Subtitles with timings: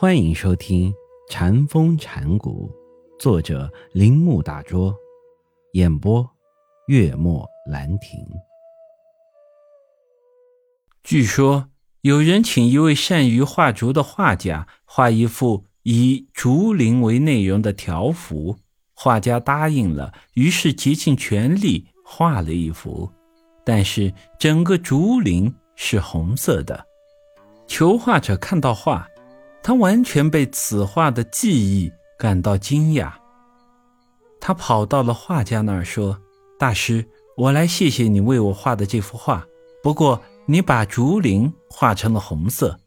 [0.00, 0.92] 欢迎收听
[1.28, 2.70] 《禅风禅谷，
[3.18, 4.94] 作者铃木大拙，
[5.72, 6.24] 演播
[6.86, 8.24] 月末兰亭。
[11.02, 11.68] 据说
[12.02, 18.56] 有人请一位善于画竹的画家画一幅以竹林为内容的条幅，
[18.94, 23.10] 画家答应了，于是竭尽全力画了一幅，
[23.64, 26.86] 但是整个竹林是红色的。
[27.66, 29.04] 求画者看到画。
[29.68, 33.12] 他完全被此画的技艺感到惊讶。
[34.40, 36.18] 他跑到了画家那儿说
[36.58, 39.44] ：“大师，我来谢谢你为我画的这幅画。
[39.82, 42.80] 不过，你把竹林画成了红色。”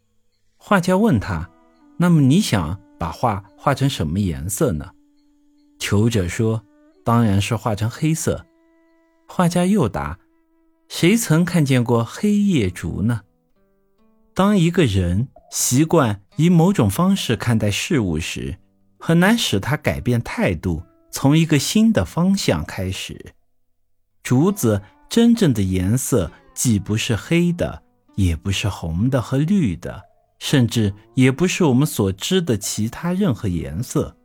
[0.58, 1.48] 画家问他
[1.98, 4.89] ：“那么你想把画画成什么颜色呢？”
[5.77, 6.63] 求者说
[7.05, 8.44] ：“当然是画成黑色。”
[9.30, 10.17] 画家又答
[10.89, 13.22] ：“谁曾看见过黑夜竹呢？”
[14.34, 15.27] 当一个人。
[15.51, 18.57] 习惯以某种方式看待事物时，
[18.97, 23.33] 很难使他改变态度，从一个新的方向开始。
[24.23, 27.83] 竹子真正的颜色既不是黑的，
[28.16, 30.02] 也不是红的和绿的，
[30.39, 34.15] 甚至也不是我们所知的其他任何颜色。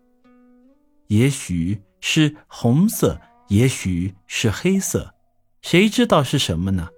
[1.08, 5.12] 也许是红色，也许是黑色，
[5.60, 6.88] 谁知道是什么呢？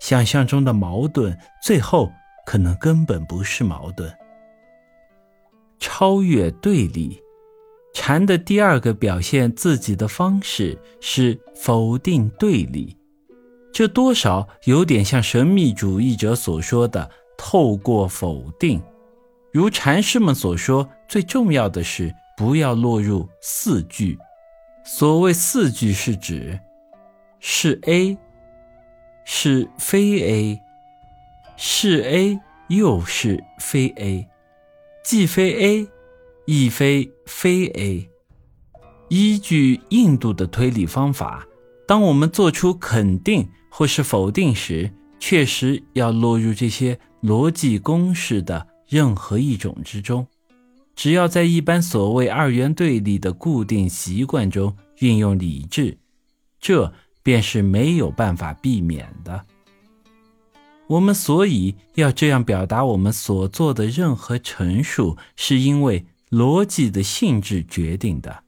[0.00, 2.10] 想象中的矛盾，最后。
[2.44, 4.12] 可能根本不是矛盾。
[5.78, 7.20] 超越对立，
[7.92, 12.96] 禅的第二个表现自己的方式是否定对立，
[13.72, 18.82] 这多少有点像神秘主义者所说的“透过否定”。
[19.52, 24.18] 如禅师们所说，最重要的是不要落入四句。
[24.84, 26.58] 所谓四句，是指
[27.40, 28.18] 是 A，
[29.24, 30.60] 是非 A。
[31.56, 32.38] 是 A
[32.68, 34.26] 又是非 A，
[35.04, 35.88] 既非 A，
[36.46, 38.08] 亦非非 A。
[39.08, 41.46] 依据印度的推理方法，
[41.86, 50.26] 当我们做出肯定或是否定时，确实要落入这些逻辑公式的任何一种之中。
[50.96, 55.98] 只要在一般所谓二元对立的固定习惯中运用理智，
[56.60, 59.44] 这便是没有办法避免的。
[60.86, 68.44] 我们所以要这样表达我们所做的任何陈述，是因为逻辑的性质决定的。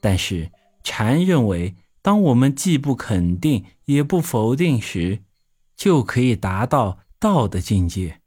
[0.00, 0.50] 但是
[0.82, 5.20] 禅认为，当我们既不肯定也不否定时，
[5.76, 8.20] 就可以达到道的境界。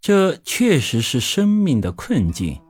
[0.00, 2.60] 这确实是生命的困境，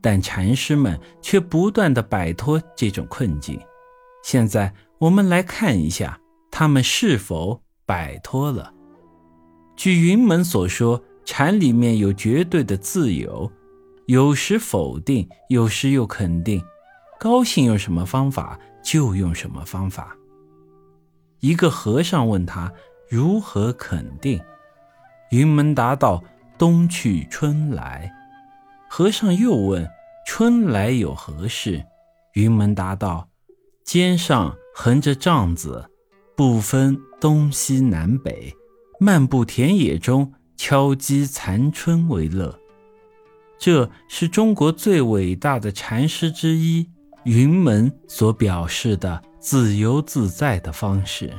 [0.00, 3.60] 但禅师们却不断的摆脱这种困境。
[4.24, 6.18] 现在我们来看一下，
[6.50, 8.72] 他们是否摆脱了。
[9.76, 13.50] 据云门所说，禅里面有绝对的自由，
[14.06, 16.62] 有时否定，有时又肯定，
[17.18, 20.16] 高兴用什么方法就用什么方法。
[21.40, 22.72] 一个和尚问他
[23.08, 24.40] 如何肯定，
[25.30, 26.22] 云门答道
[26.56, 28.12] ：“冬去春来。”
[28.88, 29.88] 和尚又问
[30.26, 31.84] ：“春来有何事？”
[32.34, 33.28] 云门答道
[33.84, 35.90] ：“肩上横着帐子，
[36.36, 38.54] 不分东西南北。”
[39.02, 42.56] 漫步田野中，敲击残春为乐，
[43.58, 46.88] 这是中国最伟大的禅师之一
[47.24, 51.32] 云门所表示的自由自在的方式。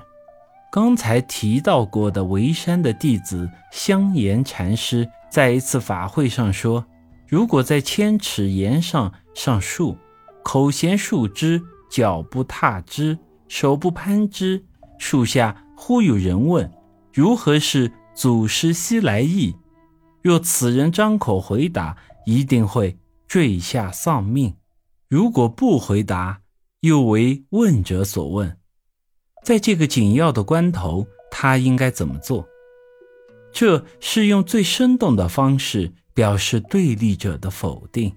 [0.70, 6.86] 刚才提到过的沩山的弟子香严禅师，在一次法会上说
[7.30, 9.96] ：“如果在千尺岩上上树，
[10.44, 14.66] 口衔树枝，脚不踏之，手不攀枝，
[14.98, 16.70] 树下忽有人问。”
[17.14, 19.56] 如何是祖师西来意？
[20.24, 22.98] 若此人张口回答，一定会
[23.28, 24.54] 坠下丧命；
[25.08, 26.42] 如果不回答，
[26.80, 28.58] 又为问者所问。
[29.44, 32.48] 在这个紧要的关头，他应该怎么做？
[33.52, 38.12] 这是用最生动的方式表示对立者的否定。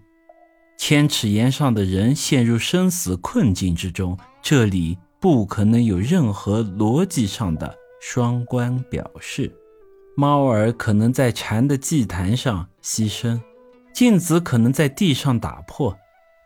[0.79, 7.77] 千尺岩上的人陷入生死困境之中，这里不可能有任何逻辑上的。
[8.01, 9.53] 双关表示，
[10.15, 13.41] 猫儿可能在禅的祭坛上牺牲，
[13.93, 15.97] 镜子可能在地上打破，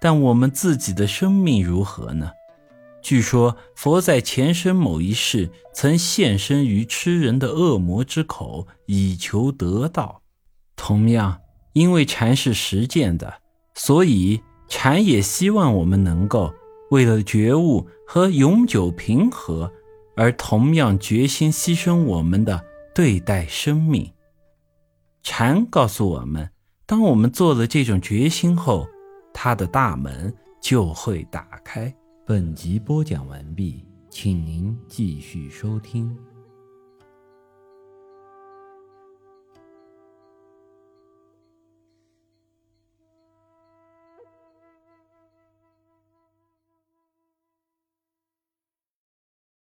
[0.00, 2.30] 但我们自己的生命如何呢？
[3.02, 10.20] 据说佛在前生某一世曾现身于吃人的恶魔之口，以求得道。
[10.76, 11.38] 同样，
[11.72, 13.32] 因为禅是实践的，
[13.74, 16.52] 所以禅也希望我们能够
[16.90, 19.72] 为了觉悟和永久平和。
[20.20, 22.62] 而同样决心牺牲我们的
[22.94, 24.12] 对待生命，
[25.22, 26.50] 禅告诉我们：
[26.84, 28.86] 当我们做了这种决心后，
[29.32, 30.30] 它的大门
[30.60, 31.90] 就会打开。
[32.26, 36.14] 本集播讲完毕，请您继续收听。